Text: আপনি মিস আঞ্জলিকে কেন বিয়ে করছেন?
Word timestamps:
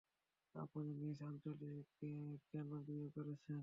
আপনি 0.55 0.89
মিস 0.99 1.19
আঞ্জলিকে 1.21 2.11
কেন 2.49 2.69
বিয়ে 2.85 3.07
করছেন? 3.15 3.59